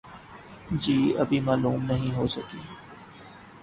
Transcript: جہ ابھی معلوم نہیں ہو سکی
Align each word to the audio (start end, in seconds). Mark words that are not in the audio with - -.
جہ 0.81 0.97
ابھی 1.21 1.39
معلوم 1.39 1.79
نہیں 1.85 2.15
ہو 2.15 2.27
سکی 2.27 2.61